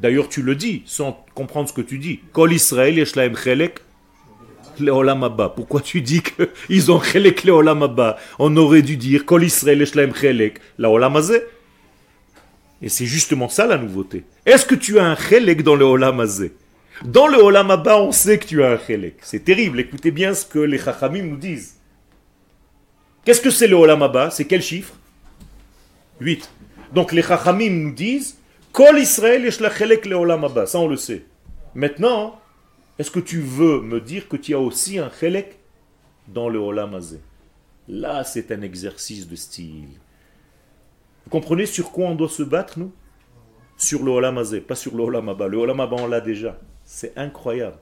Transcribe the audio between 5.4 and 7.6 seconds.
Pourquoi tu dis qu'ils ont chelek